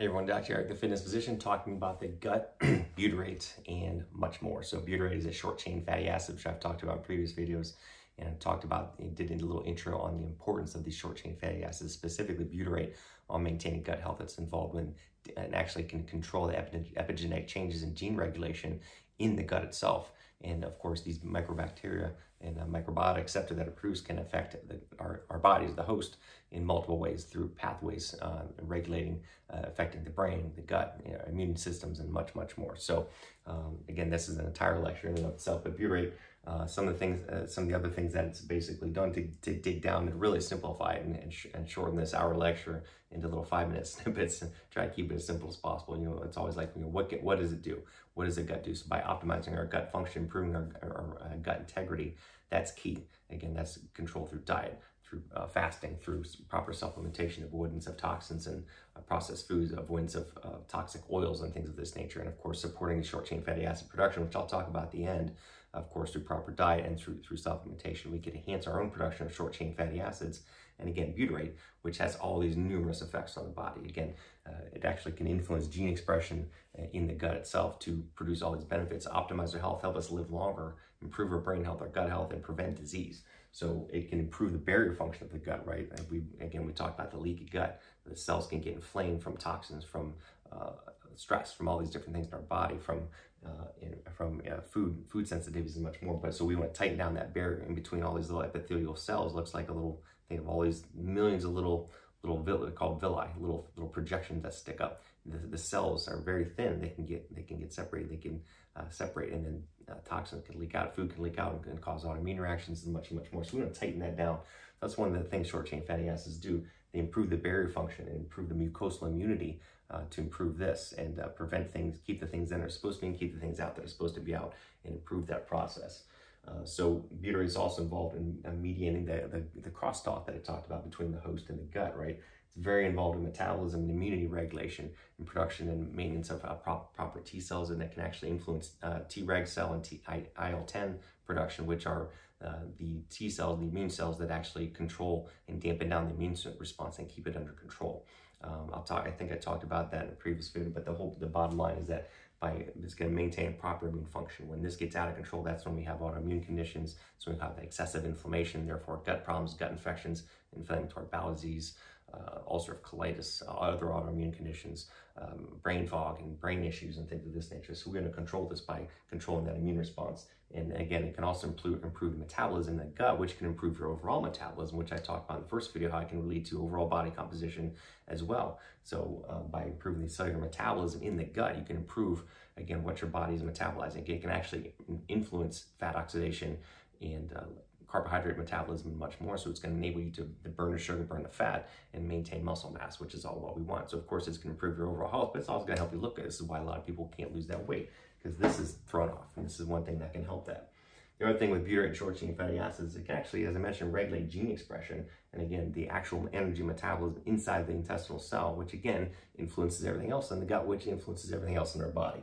Hey 0.00 0.04
everyone, 0.04 0.26
Dr. 0.26 0.54
Eric, 0.54 0.68
the 0.68 0.76
fitness 0.76 1.02
physician, 1.02 1.40
talking 1.40 1.72
about 1.72 1.98
the 1.98 2.06
gut, 2.06 2.56
butyrate, 2.96 3.48
and 3.66 4.04
much 4.12 4.40
more. 4.40 4.62
So 4.62 4.78
butyrate 4.78 5.18
is 5.18 5.26
a 5.26 5.32
short 5.32 5.58
chain 5.58 5.82
fatty 5.84 6.06
acid, 6.06 6.36
which 6.36 6.46
I've 6.46 6.60
talked 6.60 6.84
about 6.84 6.98
in 6.98 7.02
previous 7.02 7.32
videos, 7.32 7.72
and 8.16 8.38
talked 8.38 8.62
about, 8.62 8.94
did 9.16 9.32
a 9.32 9.44
little 9.44 9.64
intro 9.66 9.98
on 9.98 10.16
the 10.16 10.24
importance 10.24 10.76
of 10.76 10.84
these 10.84 10.94
short 10.94 11.16
chain 11.16 11.36
fatty 11.40 11.64
acids, 11.64 11.94
specifically 11.94 12.44
butyrate, 12.44 12.92
on 13.28 13.42
maintaining 13.42 13.82
gut 13.82 14.00
health 14.00 14.18
that's 14.20 14.38
involved 14.38 14.76
in 14.76 14.94
and 15.36 15.52
actually 15.52 15.82
can 15.82 16.04
control 16.04 16.46
the 16.46 16.54
epigenetic 16.54 17.48
changes 17.48 17.82
in 17.82 17.92
gene 17.92 18.14
regulation 18.14 18.78
in 19.18 19.34
the 19.34 19.42
gut 19.42 19.64
itself. 19.64 20.12
And 20.42 20.64
of 20.64 20.78
course, 20.78 21.00
these 21.00 21.18
microbacteria 21.18 22.10
and 22.40 22.58
uh, 22.58 22.64
microbiota 22.64 23.16
receptor 23.16 23.54
that 23.54 23.74
produced 23.74 24.04
can 24.04 24.18
affect 24.18 24.56
the, 24.68 24.80
our, 25.00 25.22
our 25.30 25.38
bodies, 25.38 25.74
the 25.74 25.82
host, 25.82 26.16
in 26.52 26.64
multiple 26.64 26.98
ways 26.98 27.24
through 27.24 27.48
pathways 27.48 28.14
uh, 28.22 28.42
regulating, 28.62 29.20
uh, 29.52 29.62
affecting 29.64 30.04
the 30.04 30.10
brain, 30.10 30.52
the 30.54 30.62
gut, 30.62 31.00
you 31.04 31.12
know, 31.12 31.20
immune 31.28 31.56
systems, 31.56 31.98
and 31.98 32.10
much, 32.10 32.34
much 32.34 32.56
more. 32.56 32.76
So, 32.76 33.08
um, 33.46 33.76
again, 33.88 34.08
this 34.08 34.28
is 34.28 34.38
an 34.38 34.46
entire 34.46 34.78
lecture 34.78 35.08
in 35.08 35.16
and 35.16 35.26
of 35.26 35.32
itself, 35.32 35.64
but 35.64 35.76
butyrate, 35.76 36.12
uh, 36.48 36.66
some 36.66 36.88
of 36.88 36.94
the 36.94 36.98
things, 36.98 37.28
uh, 37.28 37.46
some 37.46 37.64
of 37.64 37.68
the 37.68 37.76
other 37.76 37.90
things 37.90 38.14
that 38.14 38.24
it's 38.24 38.40
basically 38.40 38.88
done 38.88 39.12
to, 39.12 39.28
to 39.42 39.52
dig 39.52 39.82
down 39.82 40.08
and 40.08 40.18
really 40.18 40.40
simplify 40.40 40.92
it 40.92 41.04
and, 41.04 41.14
and, 41.16 41.30
sh- 41.32 41.46
and, 41.52 41.68
shorten 41.68 41.94
this 41.94 42.14
hour 42.14 42.34
lecture 42.34 42.84
into 43.10 43.28
little 43.28 43.44
five 43.44 43.68
minute 43.68 43.86
snippets 43.86 44.40
and 44.40 44.50
try 44.70 44.86
to 44.86 44.94
keep 44.94 45.12
it 45.12 45.16
as 45.16 45.26
simple 45.26 45.48
as 45.48 45.56
possible. 45.56 45.98
You 45.98 46.06
know, 46.06 46.22
it's 46.24 46.38
always 46.38 46.56
like, 46.56 46.70
you 46.74 46.80
know, 46.80 46.88
what, 46.88 47.10
get, 47.10 47.22
what 47.22 47.38
does 47.38 47.52
it 47.52 47.60
do? 47.60 47.82
What 48.14 48.24
does 48.24 48.36
the 48.36 48.42
gut 48.42 48.64
do? 48.64 48.74
So 48.74 48.86
by 48.88 49.00
optimizing 49.00 49.58
our 49.58 49.66
gut 49.66 49.92
function, 49.92 50.22
improving 50.22 50.56
our, 50.56 50.68
our, 50.82 50.90
our 50.90 51.22
uh, 51.22 51.36
gut 51.42 51.58
integrity, 51.58 52.16
that's 52.48 52.72
key. 52.72 53.04
Again, 53.30 53.52
that's 53.52 53.78
control 53.92 54.24
through 54.24 54.40
diet, 54.46 54.80
through 55.04 55.22
uh, 55.36 55.48
fasting, 55.48 55.98
through 56.02 56.24
proper 56.48 56.72
supplementation, 56.72 57.44
avoidance 57.44 57.86
of 57.86 57.98
toxins 57.98 58.46
and 58.46 58.64
uh, 58.96 59.00
processed 59.00 59.48
foods, 59.48 59.72
avoidance 59.72 60.14
of 60.14 60.26
toxic 60.66 61.02
oils 61.12 61.42
and 61.42 61.52
things 61.52 61.68
of 61.68 61.76
this 61.76 61.94
nature, 61.94 62.20
and 62.20 62.28
of 62.28 62.38
course 62.38 62.58
supporting 62.58 63.02
short 63.02 63.26
chain 63.26 63.42
fatty 63.42 63.66
acid 63.66 63.90
production, 63.90 64.24
which 64.24 64.34
I'll 64.34 64.46
talk 64.46 64.66
about 64.66 64.84
at 64.84 64.92
the 64.92 65.04
end. 65.04 65.32
Of 65.78 65.90
course, 65.90 66.10
through 66.10 66.22
proper 66.22 66.50
diet 66.50 66.84
and 66.84 66.98
through 66.98 67.18
through 67.22 67.36
supplementation, 67.36 68.06
we 68.10 68.18
can 68.18 68.34
enhance 68.34 68.66
our 68.66 68.82
own 68.82 68.90
production 68.90 69.26
of 69.26 69.34
short 69.34 69.52
chain 69.52 69.74
fatty 69.74 70.00
acids, 70.00 70.42
and 70.78 70.88
again 70.88 71.14
butyrate, 71.16 71.52
which 71.82 71.98
has 71.98 72.16
all 72.16 72.38
these 72.40 72.56
numerous 72.56 73.00
effects 73.02 73.36
on 73.36 73.44
the 73.44 73.50
body. 73.50 73.82
Again, 73.88 74.14
uh, 74.46 74.64
it 74.74 74.84
actually 74.84 75.12
can 75.12 75.26
influence 75.26 75.66
gene 75.66 75.88
expression 75.88 76.48
uh, 76.78 76.82
in 76.92 77.06
the 77.06 77.14
gut 77.14 77.34
itself 77.34 77.78
to 77.80 78.02
produce 78.14 78.42
all 78.42 78.54
these 78.54 78.64
benefits, 78.64 79.06
optimize 79.06 79.54
our 79.54 79.60
health, 79.60 79.82
help 79.82 79.96
us 79.96 80.10
live 80.10 80.30
longer, 80.30 80.76
improve 81.02 81.32
our 81.32 81.38
brain 81.38 81.64
health, 81.64 81.80
our 81.80 81.88
gut 81.88 82.08
health, 82.08 82.32
and 82.32 82.42
prevent 82.42 82.76
disease. 82.76 83.22
So 83.52 83.88
it 83.92 84.10
can 84.10 84.20
improve 84.20 84.52
the 84.52 84.58
barrier 84.58 84.94
function 84.94 85.24
of 85.24 85.32
the 85.32 85.38
gut, 85.38 85.66
right? 85.66 85.88
And 85.90 86.06
we 86.10 86.22
again 86.44 86.66
we 86.66 86.72
talked 86.72 86.98
about 86.98 87.10
the 87.10 87.18
leaky 87.18 87.46
gut. 87.46 87.80
The 88.04 88.16
cells 88.16 88.46
can 88.46 88.60
get 88.60 88.74
inflamed 88.74 89.22
from 89.22 89.36
toxins, 89.36 89.84
from 89.84 90.14
uh, 90.52 90.72
stress, 91.16 91.52
from 91.52 91.68
all 91.68 91.78
these 91.78 91.90
different 91.90 92.14
things 92.14 92.28
in 92.28 92.34
our 92.34 92.40
body, 92.40 92.76
from 92.78 93.02
uh, 93.46 93.68
in, 93.80 93.96
from 94.16 94.42
uh, 94.50 94.60
food 94.60 95.04
food 95.08 95.26
sensitivities 95.26 95.76
and 95.76 95.84
much 95.84 96.00
more. 96.02 96.18
But 96.20 96.34
so 96.34 96.44
we 96.44 96.56
want 96.56 96.72
to 96.72 96.78
tighten 96.78 96.98
down 96.98 97.14
that 97.14 97.34
barrier 97.34 97.64
in 97.66 97.74
between 97.74 98.02
all 98.02 98.14
these 98.14 98.30
little 98.30 98.42
epithelial 98.42 98.96
cells. 98.96 99.34
Looks 99.34 99.54
like 99.54 99.68
a 99.68 99.72
little 99.72 100.02
think 100.28 100.40
of 100.40 100.48
all 100.48 100.60
these 100.62 100.84
millions 100.94 101.44
of 101.44 101.52
little 101.52 101.90
little 102.22 102.42
villi 102.42 102.70
called 102.72 103.00
villi, 103.00 103.28
little 103.38 103.68
little 103.76 103.88
projections 103.88 104.42
that 104.42 104.54
stick 104.54 104.80
up. 104.80 105.02
The, 105.26 105.38
the 105.38 105.58
cells 105.58 106.08
are 106.08 106.20
very 106.20 106.44
thin. 106.44 106.80
They 106.80 106.88
can 106.88 107.06
get 107.06 107.34
they 107.34 107.42
can 107.42 107.58
get 107.58 107.72
separated. 107.72 108.10
They 108.10 108.16
can 108.16 108.40
uh, 108.76 108.88
separate, 108.90 109.32
and 109.32 109.44
then 109.44 109.62
uh, 109.90 109.94
toxins 110.04 110.44
can 110.46 110.58
leak 110.58 110.74
out. 110.74 110.94
Food 110.94 111.14
can 111.14 111.22
leak 111.22 111.38
out 111.38 111.64
and 111.66 111.80
cause 111.80 112.04
autoimmune 112.04 112.38
reactions 112.38 112.84
and 112.84 112.92
much 112.92 113.10
much 113.10 113.32
more. 113.32 113.44
So 113.44 113.56
we 113.56 113.62
want 113.62 113.74
to 113.74 113.80
tighten 113.80 114.00
that 114.00 114.16
down. 114.16 114.38
That's 114.80 114.96
one 114.96 115.14
of 115.14 115.22
the 115.22 115.28
things 115.28 115.48
short 115.48 115.68
chain 115.68 115.82
fatty 115.86 116.08
acids 116.08 116.36
do. 116.36 116.64
They 116.92 117.00
improve 117.00 117.30
the 117.30 117.36
barrier 117.36 117.68
function 117.68 118.06
and 118.06 118.16
improve 118.16 118.48
the 118.48 118.54
mucosal 118.54 119.08
immunity 119.08 119.60
uh, 119.90 120.00
to 120.10 120.20
improve 120.20 120.58
this 120.58 120.94
and 120.96 121.18
uh, 121.18 121.28
prevent 121.28 121.70
things, 121.70 121.98
keep 122.06 122.20
the 122.20 122.26
things 122.26 122.52
in 122.52 122.60
that 122.60 122.66
are 122.66 122.70
supposed 122.70 122.96
to 122.96 123.02
be, 123.02 123.06
and 123.08 123.18
keep 123.18 123.34
the 123.34 123.40
things 123.40 123.60
out 123.60 123.74
that 123.76 123.84
are 123.84 123.88
supposed 123.88 124.14
to 124.14 124.20
be 124.20 124.34
out, 124.34 124.52
and 124.84 124.94
improve 124.94 125.26
that 125.26 125.46
process. 125.46 126.04
Uh, 126.46 126.64
so 126.64 127.04
butyrate 127.22 127.46
is 127.46 127.56
also 127.56 127.82
involved 127.82 128.16
in 128.16 128.38
uh, 128.46 128.50
mediating 128.52 129.04
the, 129.04 129.28
the, 129.30 129.60
the 129.60 129.70
crosstalk 129.70 130.26
that 130.26 130.34
I 130.34 130.38
talked 130.38 130.66
about 130.66 130.88
between 130.88 131.12
the 131.12 131.20
host 131.20 131.50
and 131.50 131.58
the 131.58 131.64
gut, 131.64 131.98
right? 131.98 132.18
It's 132.46 132.56
very 132.56 132.86
involved 132.86 133.18
in 133.18 133.24
metabolism 133.24 133.80
and 133.80 133.90
immunity 133.90 134.26
regulation 134.26 134.90
and 135.18 135.26
production 135.26 135.68
and 135.68 135.92
maintenance 135.94 136.30
of 136.30 136.44
uh, 136.44 136.54
prop, 136.54 136.94
proper 136.94 137.20
T 137.20 137.40
cells, 137.40 137.70
and 137.70 137.80
that 137.80 137.92
can 137.92 138.02
actually 138.02 138.30
influence 138.30 138.72
uh, 138.82 139.00
Treg 139.08 139.46
cell 139.46 139.74
and 139.74 139.84
T, 139.84 140.00
IL-10 140.08 140.96
production, 141.26 141.66
which 141.66 141.86
are 141.86 142.08
uh, 142.44 142.64
the 142.78 143.00
T 143.10 143.28
cells, 143.30 143.60
the 143.60 143.66
immune 143.66 143.90
cells 143.90 144.18
that 144.18 144.30
actually 144.30 144.68
control 144.68 145.28
and 145.48 145.60
dampen 145.60 145.88
down 145.88 146.08
the 146.08 146.14
immune 146.14 146.36
response 146.58 146.98
and 146.98 147.08
keep 147.08 147.26
it 147.26 147.36
under 147.36 147.52
control. 147.52 148.06
Um, 148.42 148.70
I'll 148.72 148.82
talk. 148.82 149.06
I 149.06 149.10
think 149.10 149.32
I 149.32 149.36
talked 149.36 149.64
about 149.64 149.90
that 149.90 150.04
in 150.04 150.10
a 150.10 150.14
previous 150.14 150.48
video, 150.48 150.70
but 150.70 150.84
the 150.84 150.92
whole 150.92 151.16
the 151.18 151.26
bottom 151.26 151.58
line 151.58 151.76
is 151.76 151.88
that 151.88 152.10
by 152.40 152.66
it's 152.82 152.94
going 152.94 153.10
to 153.10 153.16
maintain 153.16 153.54
proper 153.54 153.88
immune 153.88 154.06
function. 154.06 154.48
When 154.48 154.62
this 154.62 154.76
gets 154.76 154.94
out 154.94 155.08
of 155.08 155.16
control, 155.16 155.42
that's 155.42 155.64
when 155.64 155.74
we 155.74 155.82
have 155.84 155.98
autoimmune 155.98 156.44
conditions. 156.46 156.96
So 157.18 157.32
we 157.32 157.38
have 157.38 157.58
excessive 157.60 158.04
inflammation, 158.04 158.66
therefore 158.66 159.02
gut 159.04 159.24
problems, 159.24 159.54
gut 159.54 159.72
infections, 159.72 160.22
inflammatory 160.56 161.06
bowel 161.10 161.34
disease, 161.34 161.74
uh, 162.14 162.38
ulcerative 162.48 162.82
colitis, 162.82 163.42
other 163.48 163.86
autoimmune 163.86 164.32
conditions, 164.32 164.86
um, 165.20 165.58
brain 165.62 165.86
fog, 165.86 166.20
and 166.20 166.38
brain 166.40 166.64
issues, 166.64 166.98
and 166.98 167.08
things 167.08 167.26
of 167.26 167.34
this 167.34 167.50
nature. 167.50 167.74
So 167.74 167.90
we're 167.90 167.98
going 168.00 168.10
to 168.10 168.16
control 168.16 168.48
this 168.48 168.60
by 168.60 168.86
controlling 169.10 169.46
that 169.46 169.56
immune 169.56 169.78
response. 169.78 170.26
And 170.54 170.72
again, 170.72 171.04
it 171.04 171.14
can 171.14 171.24
also 171.24 171.46
improve, 171.46 171.84
improve 171.84 172.16
metabolism 172.16 172.74
in 172.74 172.78
the 172.78 172.84
gut, 172.86 173.18
which 173.18 173.36
can 173.36 173.46
improve 173.46 173.78
your 173.78 173.88
overall 173.88 174.22
metabolism, 174.22 174.78
which 174.78 174.92
I 174.92 174.96
talked 174.96 175.28
about 175.28 175.38
in 175.38 175.42
the 175.44 175.48
first 175.48 175.74
video, 175.74 175.90
how 175.90 175.98
it 175.98 176.08
can 176.08 176.26
lead 176.26 176.46
to 176.46 176.62
overall 176.62 176.88
body 176.88 177.10
composition 177.10 177.74
as 178.08 178.22
well. 178.22 178.58
So 178.82 179.26
uh, 179.28 179.40
by 179.40 179.64
improving 179.64 180.04
the 180.04 180.10
cellular 180.10 180.38
metabolism 180.38 181.02
in 181.02 181.18
the 181.18 181.24
gut, 181.24 181.58
you 181.58 181.64
can 181.64 181.76
improve, 181.76 182.22
again, 182.56 182.82
what 182.82 183.02
your 183.02 183.10
body 183.10 183.34
is 183.34 183.42
metabolizing. 183.42 184.08
It 184.08 184.22
can 184.22 184.30
actually 184.30 184.72
influence 185.08 185.66
fat 185.78 185.96
oxidation 185.96 186.56
and 187.02 187.30
uh, 187.36 187.42
carbohydrate 187.86 188.38
metabolism 188.38 188.98
much 188.98 189.20
more. 189.20 189.36
So 189.36 189.50
it's 189.50 189.60
going 189.60 189.74
to 189.74 189.78
enable 189.78 190.00
you 190.00 190.10
to, 190.12 190.22
burn 190.48 190.72
the 190.72 190.78
sugar, 190.78 191.02
burn 191.02 191.24
the 191.24 191.28
fat, 191.28 191.68
and 191.92 192.08
maintain 192.08 192.42
muscle 192.42 192.70
mass, 192.70 193.00
which 193.00 193.12
is 193.12 193.26
all 193.26 193.38
what 193.38 193.54
we 193.54 193.62
want. 193.62 193.90
So 193.90 193.98
of 193.98 194.06
course, 194.06 194.28
it's 194.28 194.38
going 194.38 194.54
to 194.54 194.56
improve 194.56 194.78
your 194.78 194.88
overall 194.88 195.10
health, 195.10 195.30
but 195.34 195.40
it's 195.40 195.48
also 195.50 195.66
going 195.66 195.76
to 195.76 195.82
help 195.82 195.92
you 195.92 196.00
look 196.00 196.16
good. 196.16 196.24
This 196.24 196.36
is 196.36 196.42
why 196.42 196.58
a 196.58 196.64
lot 196.64 196.78
of 196.78 196.86
people 196.86 197.12
can't 197.16 197.34
lose 197.34 197.46
that 197.48 197.66
weight 197.66 197.90
because 198.22 198.38
this 198.38 198.58
is 198.58 198.76
thrown 198.86 199.10
off, 199.10 199.36
and 199.36 199.46
this 199.46 199.60
is 199.60 199.66
one 199.66 199.84
thing 199.84 199.98
that 199.98 200.12
can 200.12 200.24
help 200.24 200.46
that. 200.46 200.70
The 201.18 201.28
other 201.28 201.38
thing 201.38 201.50
with 201.50 201.66
butyrate 201.66 201.96
short 201.96 202.16
chain 202.16 202.34
fatty 202.36 202.58
acids, 202.58 202.94
it 202.94 203.06
can 203.06 203.16
actually, 203.16 203.44
as 203.46 203.56
I 203.56 203.58
mentioned, 203.58 203.92
regulate 203.92 204.30
gene 204.30 204.50
expression, 204.50 205.04
and 205.32 205.42
again, 205.42 205.72
the 205.72 205.88
actual 205.88 206.28
energy 206.32 206.62
metabolism 206.62 207.22
inside 207.26 207.66
the 207.66 207.72
intestinal 207.72 208.20
cell, 208.20 208.54
which 208.54 208.72
again 208.72 209.10
influences 209.36 209.84
everything 209.84 210.12
else 210.12 210.30
in 210.30 210.40
the 210.40 210.46
gut, 210.46 210.66
which 210.66 210.86
influences 210.86 211.32
everything 211.32 211.56
else 211.56 211.74
in 211.74 211.82
our 211.82 211.88
body. 211.88 212.22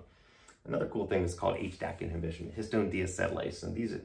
Another 0.65 0.87
cool 0.87 1.07
thing 1.07 1.23
is 1.23 1.35
called 1.35 1.57
HDAC 1.57 2.01
inhibition, 2.01 2.51
histone 2.57 2.91
deacetylase, 2.91 3.63
and 3.63 3.75
these 3.75 3.95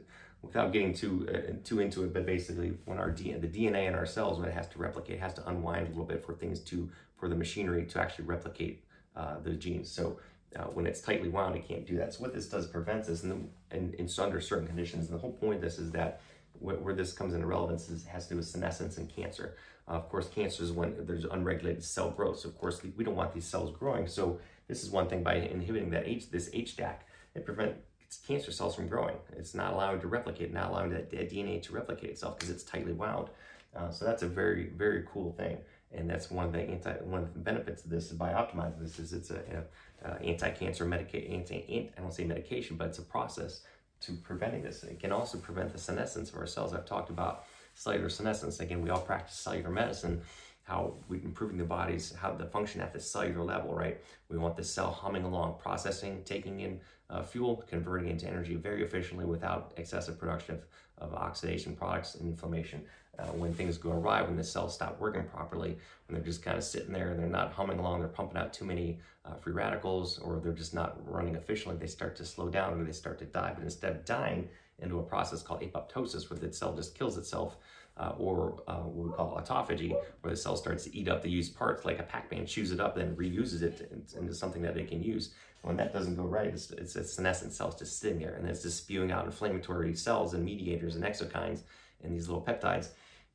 without 0.43 0.73
getting 0.73 0.93
too 0.93 1.29
uh, 1.33 1.53
too 1.65 1.81
into 1.81 2.05
it, 2.05 2.13
but 2.13 2.27
basically 2.27 2.73
when 2.85 2.99
our 2.99 3.11
DNA, 3.11 3.41
the 3.41 3.49
DNA 3.49 3.87
in 3.89 3.95
our 3.95 4.07
cells, 4.07 4.39
when 4.39 4.49
it 4.49 4.55
has 4.55 4.69
to 4.69 4.79
replicate, 4.79 5.21
has 5.21 5.35
to 5.35 5.49
unwind 5.49 5.87
a 5.87 5.91
little 5.91 6.05
bit 6.05 6.25
for 6.25 6.35
things 6.35 6.61
to, 6.61 6.91
for 7.17 7.29
the 7.29 7.35
machinery 7.35 7.85
to 7.87 8.01
actually 8.01 8.25
replicate 8.25 8.83
uh, 9.17 9.37
those 9.43 9.59
genes. 9.59 9.91
So 9.91 10.19
uh, 10.57 10.65
when 10.65 10.87
it's 10.87 11.01
tightly 11.01 11.29
wound, 11.29 11.55
it 11.55 11.67
can't 11.67 11.87
do 11.87 11.97
that. 11.97 12.15
So 12.15 12.21
what 12.23 12.35
this 12.35 12.49
does 12.49 12.67
prevents 12.67 13.09
this, 13.09 13.23
and, 13.23 13.51
and, 13.71 13.95
and 13.95 14.11
so 14.11 14.25
under 14.25 14.41
certain 14.41 14.67
conditions, 14.67 15.07
and 15.07 15.15
the 15.15 15.21
whole 15.21 15.33
point 15.33 15.57
of 15.57 15.61
this 15.61 15.79
is 15.79 15.91
that 15.93 16.21
where, 16.59 16.77
where 16.77 16.95
this 16.95 17.13
comes 17.13 17.35
into 17.35 17.47
relevance 17.47 17.89
is 17.89 18.05
has 18.07 18.25
to 18.27 18.35
do 18.35 18.37
with 18.37 18.47
senescence 18.47 18.99
and 18.99 19.15
cancer. 19.15 19.57
Uh, 19.89 19.93
of 19.93 20.09
course, 20.09 20.29
cancer 20.29 20.63
is 20.63 20.73
when 20.73 20.95
there's 21.07 21.25
unregulated 21.25 21.85
cell 21.85 22.11
growth. 22.11 22.41
So 22.41 22.49
of 22.49 22.59
course, 22.59 22.81
we 22.97 23.05
don't 23.05 23.17
want 23.17 23.33
these 23.33 23.47
cells 23.47 23.75
growing. 23.77 24.07
So 24.07 24.39
this 24.69 24.83
is 24.83 24.91
one 24.91 25.09
thing 25.09 25.23
by 25.23 25.35
inhibiting 25.35 25.91
that 25.91 26.07
H, 26.07 26.31
this 26.31 26.51
HDAC, 26.51 26.97
it 27.35 27.45
prevents 27.45 27.79
cancer 28.27 28.51
cells 28.51 28.75
from 28.75 28.89
growing. 28.89 29.17
It's 29.37 29.55
not 29.55 29.73
allowing 29.73 30.01
to 30.01 30.09
replicate, 30.09 30.53
not 30.53 30.71
allowing 30.71 30.91
that 30.91 31.11
DNA 31.11 31.63
to 31.63 31.73
replicate 31.73 32.11
itself 32.11 32.39
because 32.39 32.51
it's 32.51 32.65
tightly 32.65 32.93
wound. 32.93 33.29
Uh, 33.75 33.91
so 33.91 34.05
that's 34.05 34.23
a 34.23 34.29
very, 34.29 34.69
very 34.77 35.05
cool 35.13 35.33
thing. 35.33 35.59
And 35.93 36.09
that's 36.09 36.31
one 36.31 36.47
of 36.47 36.53
the 36.53 36.61
anti, 36.61 36.93
one 37.03 37.23
of 37.23 37.33
the 37.33 37.41
benefits 37.41 37.85
of 37.85 37.91
this 37.91 38.07
is 38.07 38.13
by 38.13 38.33
optimizing 38.33 38.81
this 38.81 38.99
is 38.99 39.13
it's 39.13 39.31
a, 39.31 39.65
a, 40.05 40.09
a 40.09 40.23
anti-cancer 40.23 40.85
medication, 40.85 41.33
anti, 41.33 41.91
I 41.97 42.01
don't 42.01 42.13
say 42.13 42.25
medication, 42.25 42.77
but 42.77 42.89
it's 42.89 42.99
a 42.99 43.03
process 43.03 43.63
to 44.03 44.13
preventing 44.13 44.63
this. 44.63 44.85
It 44.85 45.01
can 45.01 45.13
also 45.13 45.39
prevent 45.39 45.73
the 45.73 45.79
senescence 45.79 46.31
of 46.31 46.37
our 46.37 46.47
cells. 46.47 46.73
I've 46.73 46.87
talked 46.87 47.11
about 47.11 47.45
cellular 47.75 48.09
senescence. 48.09 48.61
Again, 48.61 48.83
we 48.83 48.91
all 48.91 49.01
practice 49.01 49.37
cellular 49.37 49.71
medicine 49.71 50.23
how 50.71 50.95
we're 51.09 51.21
improving 51.23 51.59
the 51.59 51.65
body's, 51.65 52.15
how 52.15 52.33
the 52.33 52.47
function 52.47 52.81
at 52.81 52.93
the 52.93 53.01
cellular 53.01 53.43
level, 53.45 53.75
right? 53.75 54.01
We 54.29 54.39
want 54.39 54.57
the 54.57 54.63
cell 54.63 54.93
humming 54.93 55.25
along, 55.25 55.57
processing, 55.59 56.23
taking 56.25 56.61
in 56.61 56.81
uh, 57.11 57.23
fuel, 57.23 57.65
converting 57.69 58.09
into 58.09 58.29
energy 58.29 58.55
very 58.55 58.85
efficiently 58.85 59.25
without 59.25 59.73
excessive 59.77 60.17
production 60.17 60.55
of, 60.55 61.09
of 61.09 61.15
oxidation 61.15 61.75
products 61.75 62.15
and 62.15 62.29
inflammation. 62.29 62.85
Uh, 63.19 63.25
when 63.33 63.53
things 63.53 63.77
go 63.77 63.91
awry, 63.91 64.23
when 64.23 64.37
the 64.37 64.45
cells 64.45 64.75
stop 64.75 64.99
working 64.99 65.25
properly, 65.25 65.77
when 66.07 66.15
they're 66.15 66.25
just 66.25 66.43
kind 66.43 66.57
of 66.57 66.65
sitting 66.65 66.93
there 66.93 67.11
and 67.11 67.21
they're 67.21 67.29
not 67.29 67.53
humming 67.53 67.79
along, 67.79 68.01
they're 68.01 68.09
pumping 68.09 68.39
out 68.39 68.53
too 68.53 68.65
many 68.65 68.99
uh, 69.27 69.35
free 69.35 69.53
radicals, 69.53 70.19
or 70.19 70.41
they're 70.41 70.53
just 70.53 70.75
not 70.75 70.97
running 71.07 71.35
efficiently, 71.35 71.79
they 71.79 71.87
start 71.87 72.17
to 72.17 72.25
slow 72.25 72.49
down 72.49 72.81
or 72.81 72.85
they 72.85 72.93
start 72.93 73.19
to 73.19 73.27
die. 73.27 73.53
But 73.55 73.65
instead 73.65 73.93
of 73.93 74.05
dying 74.05 74.49
into 74.79 74.99
a 74.99 75.03
process 75.03 75.43
called 75.43 75.61
apoptosis, 75.61 76.31
where 76.31 76.39
the 76.39 76.53
cell 76.53 76.75
just 76.75 76.95
kills 76.99 77.19
itself, 77.19 77.57
uh, 77.99 78.15
or 78.17 78.63
uh, 78.67 78.77
what 78.77 79.09
we 79.09 79.13
call 79.13 79.39
autophagy, 79.39 79.95
where 80.23 80.31
the 80.31 80.37
cell 80.37 80.57
starts 80.57 80.85
to 80.85 80.97
eat 80.97 81.09
up 81.09 81.21
the 81.21 81.29
used 81.29 81.55
parts, 81.55 81.85
like 81.85 81.99
a 81.99 82.03
Pac-Man 82.03 82.47
chews 82.47 82.73
it 82.73 82.81
up 82.81 82.97
and 82.97 83.17
reuses 83.19 83.61
it 83.61 83.93
into 84.19 84.35
something 84.35 84.63
that 84.63 84.79
it 84.79 84.89
can 84.89 85.03
use. 85.03 85.35
When 85.63 85.77
that 85.77 85.93
doesn't 85.93 86.17
go 86.17 86.23
right, 86.23 86.47
it's, 86.47 86.71
it's 86.71 86.97
a 86.97 87.05
senescent 87.05 87.53
cells 87.53 87.79
just 87.79 88.01
sitting 88.01 88.21
there, 88.21 88.35
and 88.35 88.49
it's 88.49 88.63
just 88.63 88.79
spewing 88.79 89.13
out 89.13 89.27
inflammatory 89.27 89.95
cells 89.95 90.33
and 90.33 90.43
mediators 90.43 90.97
and 90.97 91.05
exokines 91.05 91.65
and 92.03 92.15
these 92.15 92.29
little 92.29 92.43
peptides 92.43 92.89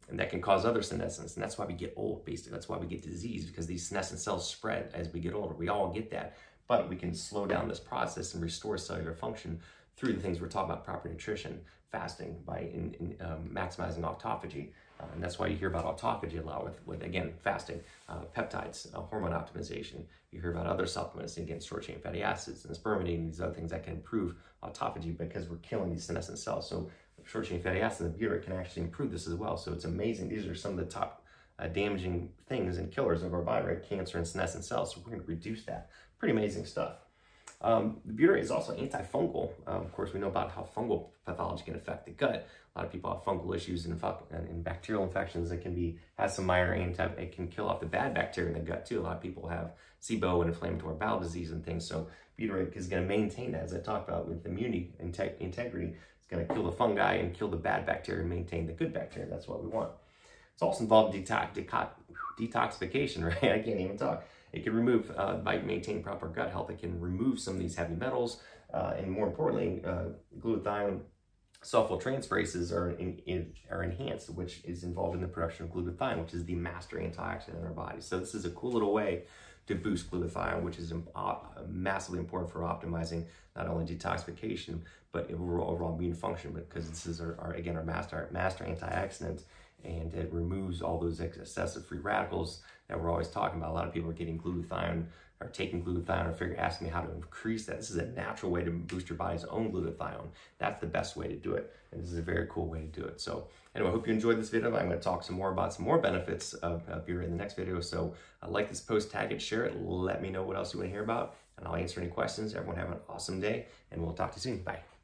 and 0.09 0.19
that 0.19 0.29
can 0.29 0.41
cause 0.41 0.65
other 0.65 0.81
senescence. 0.81 1.35
And 1.35 1.43
that's 1.43 1.57
why 1.57 1.65
we 1.65 1.73
get 1.73 1.93
old, 1.95 2.25
basically. 2.25 2.51
That's 2.51 2.69
why 2.69 2.77
we 2.77 2.87
get 2.87 3.01
disease, 3.01 3.45
because 3.45 3.65
these 3.65 3.87
senescent 3.87 4.19
cells 4.19 4.49
spread 4.49 4.91
as 4.93 5.11
we 5.11 5.19
get 5.19 5.33
older. 5.33 5.55
We 5.55 5.69
all 5.69 5.91
get 5.91 6.11
that. 6.11 6.37
But 6.67 6.89
we 6.89 6.95
can 6.95 7.13
slow 7.13 7.45
down 7.45 7.67
this 7.67 7.79
process 7.79 8.33
and 8.33 8.43
restore 8.43 8.77
cellular 8.77 9.13
function 9.13 9.59
through 9.97 10.13
the 10.13 10.19
things 10.19 10.41
we're 10.41 10.47
talking 10.47 10.71
about 10.71 10.83
proper 10.83 11.09
nutrition, 11.09 11.61
fasting, 11.91 12.37
by 12.45 12.59
in, 12.59 12.95
in, 12.99 13.15
um, 13.25 13.49
maximizing 13.53 14.01
autophagy. 14.01 14.69
Uh, 14.99 15.05
and 15.13 15.23
that's 15.23 15.37
why 15.37 15.47
you 15.47 15.57
hear 15.57 15.67
about 15.67 15.85
autophagy 15.85 16.41
a 16.41 16.45
lot 16.45 16.63
with, 16.63 16.79
with 16.85 17.03
again, 17.03 17.33
fasting, 17.43 17.81
uh, 18.09 18.21
peptides, 18.35 18.93
uh, 18.95 19.01
hormone 19.01 19.31
optimization. 19.31 20.03
You 20.31 20.41
hear 20.41 20.51
about 20.51 20.67
other 20.67 20.85
supplements, 20.85 21.37
again, 21.37 21.59
short 21.59 21.83
chain 21.83 21.99
fatty 21.99 22.23
acids 22.23 22.65
and 22.65 22.75
spermidine, 22.75 23.15
and 23.15 23.27
these 23.27 23.41
other 23.41 23.53
things 23.53 23.71
that 23.71 23.83
can 23.83 23.93
improve 23.93 24.35
autophagy 24.63 25.17
because 25.17 25.49
we're 25.49 25.57
killing 25.57 25.91
these 25.91 26.05
senescent 26.05 26.39
cells. 26.39 26.67
So 26.69 26.89
short 27.25 27.47
chain 27.47 27.61
fatty 27.61 27.81
acids 27.81 28.01
and 28.01 28.19
butyrate 28.19 28.43
can 28.43 28.53
actually 28.53 28.83
improve 28.83 29.11
this 29.11 29.27
as 29.27 29.35
well. 29.35 29.57
So 29.57 29.73
it's 29.73 29.85
amazing. 29.85 30.29
These 30.29 30.47
are 30.47 30.55
some 30.55 30.71
of 30.71 30.77
the 30.77 30.85
top 30.85 31.23
uh, 31.59 31.67
damaging 31.67 32.29
things 32.47 32.77
and 32.77 32.91
killers 32.91 33.23
of 33.23 33.33
our 33.33 33.41
body, 33.41 33.67
right? 33.67 33.89
Cancer 33.89 34.17
and 34.17 34.27
senescent 34.27 34.65
cells. 34.65 34.93
So 34.93 35.01
we're 35.03 35.11
going 35.11 35.23
to 35.23 35.27
reduce 35.27 35.65
that. 35.65 35.89
Pretty 36.19 36.33
amazing 36.33 36.65
stuff. 36.65 36.97
Um, 37.61 37.97
the 38.05 38.13
butyrate 38.13 38.41
is 38.41 38.51
also 38.51 38.75
antifungal. 38.75 39.51
Um, 39.65 39.81
of 39.81 39.91
course, 39.93 40.13
we 40.13 40.19
know 40.19 40.27
about 40.27 40.51
how 40.51 40.67
fungal 40.75 41.07
pathology 41.25 41.63
can 41.63 41.75
affect 41.75 42.05
the 42.05 42.11
gut. 42.11 42.47
A 42.75 42.79
lot 42.79 42.85
of 42.85 42.91
people 42.91 43.11
have 43.11 43.23
fungal 43.23 43.55
issues 43.55 43.85
and, 43.85 43.99
and 44.31 44.63
bacterial 44.63 45.03
infections 45.03 45.49
that 45.49 45.61
can 45.61 45.73
be 45.73 45.97
has 46.17 46.35
some 46.35 46.45
minor 46.45 46.73
anti. 46.73 47.05
It 47.05 47.31
can 47.31 47.47
kill 47.47 47.69
off 47.69 47.79
the 47.79 47.85
bad 47.85 48.13
bacteria 48.13 48.51
in 48.51 48.55
the 48.55 48.59
gut 48.59 48.85
too. 48.85 48.99
A 48.99 49.03
lot 49.03 49.15
of 49.15 49.21
people 49.21 49.47
have 49.47 49.71
SIBO 50.01 50.41
and 50.41 50.49
inflammatory 50.49 50.95
bowel 50.95 51.19
disease 51.19 51.51
and 51.51 51.65
things. 51.65 51.87
So 51.87 52.07
butyrate 52.37 52.75
is 52.75 52.87
going 52.87 53.01
to 53.01 53.07
maintain 53.07 53.53
that, 53.53 53.63
as 53.63 53.73
I 53.73 53.79
talked 53.79 54.09
about 54.09 54.27
with 54.27 54.45
immunity 54.45 54.93
integ 55.01 55.39
integrity. 55.39 55.95
It's 56.25 56.33
going 56.33 56.47
to 56.47 56.53
kill 56.53 56.63
the 56.63 56.71
fungi 56.71 57.15
and 57.15 57.35
kill 57.35 57.49
the 57.49 57.57
bad 57.57 57.85
bacteria 57.85 58.21
and 58.21 58.29
maintain 58.29 58.65
the 58.65 58.73
good 58.73 58.91
bacteria. 58.91 59.29
That's 59.29 59.47
what 59.47 59.63
we 59.63 59.69
want. 59.69 59.91
It's 60.53 60.63
also 60.63 60.81
involved 60.81 61.15
in 61.15 61.23
detox, 61.23 61.49
detoxification, 62.39 63.23
right? 63.43 63.51
I 63.51 63.59
can't 63.59 63.79
even 63.79 63.97
talk. 63.97 64.25
It 64.51 64.63
can 64.63 64.73
remove, 64.73 65.11
uh, 65.15 65.35
by 65.35 65.59
maintaining 65.59 66.01
proper 66.01 66.27
gut 66.27 66.49
health, 66.49 66.69
it 66.71 66.79
can 66.79 66.99
remove 66.99 67.39
some 67.39 67.55
of 67.55 67.59
these 67.59 67.75
heavy 67.75 67.93
metals. 67.93 68.41
Uh, 68.73 68.93
and 68.97 69.11
more 69.11 69.27
importantly, 69.27 69.83
uh, 69.85 70.05
glutathione 70.39 71.01
sulfosyltransferases 71.63 72.71
are, 72.71 72.91
in, 72.91 73.19
in, 73.25 73.53
are 73.69 73.83
enhanced, 73.83 74.29
which 74.29 74.61
is 74.63 74.83
involved 74.83 75.15
in 75.15 75.21
the 75.21 75.27
production 75.27 75.65
of 75.65 75.71
glutathione, 75.71 76.21
which 76.21 76.33
is 76.33 76.45
the 76.45 76.55
master 76.55 76.97
antioxidant 76.97 77.59
in 77.59 77.65
our 77.65 77.73
body. 77.73 78.01
So 78.01 78.19
this 78.19 78.33
is 78.33 78.45
a 78.45 78.51
cool 78.51 78.71
little 78.71 78.93
way 78.93 79.23
to 79.67 79.75
boost 79.75 80.11
glutathione, 80.11 80.61
which 80.61 80.77
is 80.77 80.93
massively 81.67 82.19
important 82.19 82.51
for 82.51 82.59
optimizing 82.59 83.25
not 83.55 83.67
only 83.67 83.85
detoxification, 83.85 84.79
but 85.11 85.31
overall, 85.31 85.71
overall 85.71 85.95
immune 85.95 86.13
function, 86.13 86.51
because 86.51 86.89
this 86.89 87.05
is 87.05 87.21
our, 87.21 87.37
our, 87.39 87.53
again, 87.53 87.75
our 87.75 87.83
master, 87.83 88.27
master 88.31 88.63
antioxidant, 88.65 89.43
and 89.83 90.13
it 90.13 90.31
removes 90.31 90.81
all 90.81 90.99
those 90.99 91.19
excessive 91.19 91.85
free 91.85 91.99
radicals 91.99 92.61
that 92.87 92.99
we're 92.99 93.09
always 93.09 93.29
talking 93.29 93.59
about. 93.59 93.71
A 93.71 93.73
lot 93.73 93.87
of 93.87 93.93
people 93.93 94.09
are 94.09 94.13
getting 94.13 94.39
glutathione 94.39 95.05
or 95.41 95.47
taking 95.47 95.83
glutathione 95.83 96.29
or 96.29 96.33
figure 96.33 96.55
asking 96.57 96.87
me 96.87 96.93
how 96.93 97.01
to 97.01 97.11
increase 97.11 97.65
that. 97.65 97.77
This 97.77 97.89
is 97.89 97.97
a 97.97 98.05
natural 98.07 98.51
way 98.51 98.63
to 98.63 98.71
boost 98.71 99.09
your 99.09 99.17
body's 99.17 99.43
own 99.45 99.71
glutathione. 99.71 100.29
That's 100.59 100.79
the 100.79 100.87
best 100.87 101.17
way 101.17 101.27
to 101.27 101.35
do 101.35 101.53
it. 101.53 101.73
And 101.91 102.01
this 102.01 102.11
is 102.11 102.17
a 102.17 102.21
very 102.21 102.47
cool 102.49 102.67
way 102.67 102.79
to 102.79 102.87
do 102.87 103.05
it. 103.05 103.19
So 103.19 103.47
anyway, 103.75 103.89
I 103.89 103.93
hope 103.93 104.07
you 104.07 104.13
enjoyed 104.13 104.39
this 104.39 104.49
video. 104.49 104.67
I'm 104.67 104.87
going 104.87 104.91
to 104.91 104.97
talk 104.97 105.23
some 105.23 105.35
more 105.35 105.51
about 105.51 105.73
some 105.73 105.85
more 105.85 105.99
benefits 105.99 106.53
of, 106.55 106.87
of 106.87 107.05
beer 107.05 107.21
in 107.21 107.31
the 107.31 107.37
next 107.37 107.55
video. 107.55 107.81
So 107.81 108.15
uh, 108.41 108.49
like 108.49 108.69
this 108.69 108.81
post, 108.81 109.11
tag 109.11 109.31
it, 109.31 109.41
share 109.41 109.65
it. 109.65 109.81
Let 109.81 110.21
me 110.21 110.29
know 110.29 110.43
what 110.43 110.55
else 110.55 110.73
you 110.73 110.79
want 110.79 110.89
to 110.89 110.93
hear 110.93 111.03
about. 111.03 111.35
And 111.57 111.67
I'll 111.67 111.75
answer 111.75 111.99
any 111.99 112.09
questions. 112.09 112.53
Everyone 112.53 112.77
have 112.77 112.91
an 112.91 112.99
awesome 113.09 113.39
day. 113.39 113.67
And 113.91 114.01
we'll 114.01 114.13
talk 114.13 114.31
to 114.31 114.37
you 114.37 114.41
soon. 114.41 114.63
Bye. 114.63 114.94